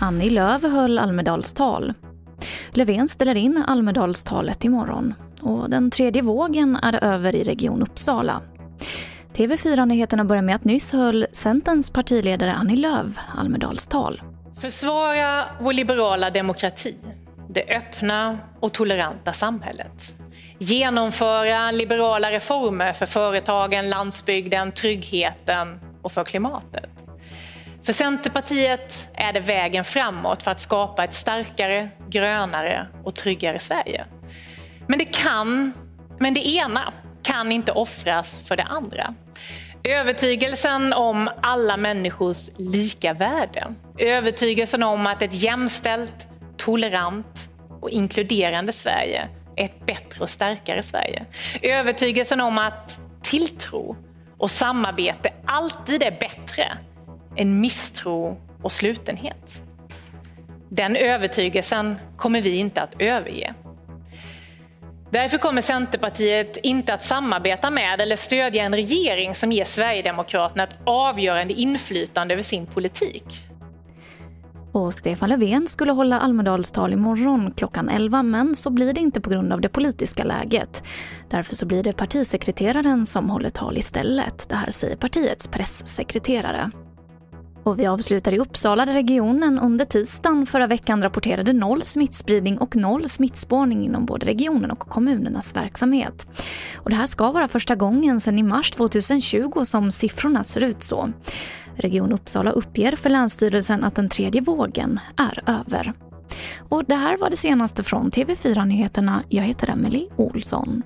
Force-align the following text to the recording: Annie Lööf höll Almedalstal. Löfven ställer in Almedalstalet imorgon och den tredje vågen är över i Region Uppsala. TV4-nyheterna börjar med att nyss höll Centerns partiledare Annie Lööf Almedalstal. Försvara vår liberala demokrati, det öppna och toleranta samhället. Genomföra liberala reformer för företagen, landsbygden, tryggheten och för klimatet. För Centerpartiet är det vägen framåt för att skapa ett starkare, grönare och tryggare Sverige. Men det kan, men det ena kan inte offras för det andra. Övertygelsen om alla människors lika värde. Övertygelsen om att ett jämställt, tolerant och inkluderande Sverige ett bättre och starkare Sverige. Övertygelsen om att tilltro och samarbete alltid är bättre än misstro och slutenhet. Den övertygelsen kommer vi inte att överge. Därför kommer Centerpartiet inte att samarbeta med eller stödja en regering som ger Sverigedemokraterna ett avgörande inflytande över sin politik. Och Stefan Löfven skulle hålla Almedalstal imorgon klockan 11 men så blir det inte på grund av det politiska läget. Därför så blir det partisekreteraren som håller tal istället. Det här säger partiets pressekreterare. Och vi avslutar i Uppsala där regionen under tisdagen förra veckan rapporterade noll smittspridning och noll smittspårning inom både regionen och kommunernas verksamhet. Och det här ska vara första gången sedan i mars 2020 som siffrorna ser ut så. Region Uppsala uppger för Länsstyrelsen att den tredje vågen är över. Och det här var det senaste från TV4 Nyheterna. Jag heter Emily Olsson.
Annie 0.00 0.30
Lööf 0.30 0.62
höll 0.62 0.98
Almedalstal. 0.98 1.94
Löfven 2.70 3.08
ställer 3.08 3.34
in 3.34 3.64
Almedalstalet 3.66 4.64
imorgon 4.64 5.14
och 5.40 5.70
den 5.70 5.90
tredje 5.90 6.22
vågen 6.22 6.76
är 6.76 7.04
över 7.04 7.36
i 7.36 7.44
Region 7.44 7.82
Uppsala. 7.82 8.42
TV4-nyheterna 9.34 10.24
börjar 10.24 10.42
med 10.42 10.54
att 10.54 10.64
nyss 10.64 10.92
höll 10.92 11.26
Centerns 11.32 11.90
partiledare 11.90 12.52
Annie 12.54 12.76
Lööf 12.76 13.18
Almedalstal. 13.36 14.22
Försvara 14.60 15.44
vår 15.60 15.72
liberala 15.72 16.30
demokrati, 16.30 16.96
det 17.48 17.76
öppna 17.76 18.38
och 18.60 18.72
toleranta 18.72 19.32
samhället. 19.32 20.16
Genomföra 20.58 21.70
liberala 21.70 22.30
reformer 22.30 22.92
för 22.92 23.06
företagen, 23.06 23.90
landsbygden, 23.90 24.72
tryggheten 24.72 25.80
och 26.02 26.12
för 26.12 26.24
klimatet. 26.24 26.90
För 27.82 27.92
Centerpartiet 27.92 29.08
är 29.14 29.32
det 29.32 29.40
vägen 29.40 29.84
framåt 29.84 30.42
för 30.42 30.50
att 30.50 30.60
skapa 30.60 31.04
ett 31.04 31.12
starkare, 31.12 31.88
grönare 32.08 32.86
och 33.04 33.14
tryggare 33.14 33.58
Sverige. 33.58 34.04
Men 34.86 34.98
det 34.98 35.04
kan, 35.04 35.72
men 36.18 36.34
det 36.34 36.48
ena 36.48 36.92
kan 37.22 37.52
inte 37.52 37.72
offras 37.72 38.48
för 38.48 38.56
det 38.56 38.62
andra. 38.62 39.14
Övertygelsen 39.84 40.92
om 40.92 41.30
alla 41.42 41.76
människors 41.76 42.50
lika 42.56 43.12
värde. 43.12 43.74
Övertygelsen 43.98 44.82
om 44.82 45.06
att 45.06 45.22
ett 45.22 45.34
jämställt, 45.34 46.28
tolerant 46.56 47.50
och 47.80 47.90
inkluderande 47.90 48.72
Sverige 48.72 49.28
ett 49.56 49.86
bättre 49.86 50.20
och 50.20 50.30
starkare 50.30 50.82
Sverige. 50.82 51.26
Övertygelsen 51.62 52.40
om 52.40 52.58
att 52.58 53.00
tilltro 53.22 53.96
och 54.38 54.50
samarbete 54.50 55.32
alltid 55.46 56.02
är 56.02 56.10
bättre 56.10 56.78
än 57.36 57.60
misstro 57.60 58.40
och 58.62 58.72
slutenhet. 58.72 59.62
Den 60.68 60.96
övertygelsen 60.96 61.96
kommer 62.16 62.40
vi 62.40 62.56
inte 62.56 62.82
att 62.82 62.94
överge. 62.98 63.54
Därför 65.10 65.38
kommer 65.38 65.62
Centerpartiet 65.62 66.56
inte 66.56 66.94
att 66.94 67.02
samarbeta 67.02 67.70
med 67.70 68.00
eller 68.00 68.16
stödja 68.16 68.64
en 68.64 68.74
regering 68.74 69.34
som 69.34 69.52
ger 69.52 69.64
Sverigedemokraterna 69.64 70.62
ett 70.62 70.78
avgörande 70.84 71.54
inflytande 71.54 72.34
över 72.34 72.42
sin 72.42 72.66
politik. 72.66 73.45
Och 74.76 74.94
Stefan 74.94 75.28
Löfven 75.28 75.66
skulle 75.66 75.92
hålla 75.92 76.20
Almedalstal 76.20 76.92
imorgon 76.92 77.52
klockan 77.56 77.88
11 77.88 78.22
men 78.22 78.54
så 78.54 78.70
blir 78.70 78.92
det 78.92 79.00
inte 79.00 79.20
på 79.20 79.30
grund 79.30 79.52
av 79.52 79.60
det 79.60 79.68
politiska 79.68 80.24
läget. 80.24 80.82
Därför 81.30 81.54
så 81.56 81.66
blir 81.66 81.82
det 81.82 81.92
partisekreteraren 81.92 83.06
som 83.06 83.30
håller 83.30 83.50
tal 83.50 83.78
istället. 83.78 84.48
Det 84.48 84.56
här 84.56 84.70
säger 84.70 84.96
partiets 84.96 85.48
pressekreterare. 85.48 86.70
Och 87.64 87.80
vi 87.80 87.86
avslutar 87.86 88.32
i 88.32 88.38
Uppsala 88.38 88.86
där 88.86 88.92
regionen 88.92 89.58
under 89.58 89.84
tisdagen 89.84 90.46
förra 90.46 90.66
veckan 90.66 91.02
rapporterade 91.02 91.52
noll 91.52 91.82
smittspridning 91.82 92.58
och 92.58 92.76
noll 92.76 93.08
smittspårning 93.08 93.84
inom 93.84 94.06
både 94.06 94.26
regionen 94.26 94.70
och 94.70 94.78
kommunernas 94.78 95.56
verksamhet. 95.56 96.26
Och 96.76 96.90
det 96.90 96.96
här 96.96 97.06
ska 97.06 97.32
vara 97.32 97.48
första 97.48 97.74
gången 97.74 98.20
sedan 98.20 98.38
i 98.38 98.42
mars 98.42 98.70
2020 98.70 99.64
som 99.64 99.92
siffrorna 99.92 100.44
ser 100.44 100.64
ut 100.64 100.82
så. 100.82 101.12
Region 101.76 102.12
Uppsala 102.12 102.50
uppger 102.50 102.96
för 102.96 103.10
Länsstyrelsen 103.10 103.84
att 103.84 103.94
den 103.94 104.08
tredje 104.08 104.40
vågen 104.40 105.00
är 105.16 105.42
över. 105.46 105.92
Och 106.68 106.84
det 106.84 106.94
här 106.94 107.16
var 107.16 107.30
det 107.30 107.36
senaste 107.36 107.82
från 107.82 108.10
TV4 108.10 108.64
Nyheterna. 108.64 109.22
Jag 109.28 109.44
heter 109.44 109.70
Emily 109.70 110.08
Olsson. 110.16 110.82